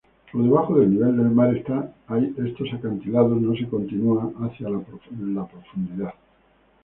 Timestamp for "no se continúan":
3.39-4.33